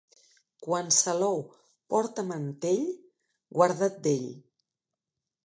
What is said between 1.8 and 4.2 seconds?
porta mantell, guarda't